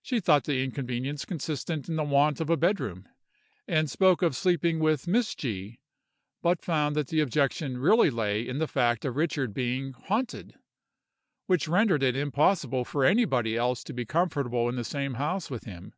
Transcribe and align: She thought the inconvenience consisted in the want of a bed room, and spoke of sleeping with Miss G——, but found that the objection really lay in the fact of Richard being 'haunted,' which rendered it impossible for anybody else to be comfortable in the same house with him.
She 0.00 0.18
thought 0.18 0.42
the 0.42 0.60
inconvenience 0.64 1.24
consisted 1.24 1.88
in 1.88 1.94
the 1.94 2.02
want 2.02 2.40
of 2.40 2.50
a 2.50 2.56
bed 2.56 2.80
room, 2.80 3.06
and 3.68 3.88
spoke 3.88 4.20
of 4.20 4.34
sleeping 4.34 4.80
with 4.80 5.06
Miss 5.06 5.36
G——, 5.36 5.78
but 6.42 6.64
found 6.64 6.96
that 6.96 7.06
the 7.06 7.20
objection 7.20 7.78
really 7.78 8.10
lay 8.10 8.42
in 8.44 8.58
the 8.58 8.66
fact 8.66 9.04
of 9.04 9.14
Richard 9.14 9.54
being 9.54 9.92
'haunted,' 9.92 10.58
which 11.46 11.68
rendered 11.68 12.02
it 12.02 12.16
impossible 12.16 12.84
for 12.84 13.04
anybody 13.04 13.56
else 13.56 13.84
to 13.84 13.94
be 13.94 14.04
comfortable 14.04 14.68
in 14.68 14.74
the 14.74 14.82
same 14.82 15.14
house 15.14 15.48
with 15.48 15.62
him. 15.62 15.94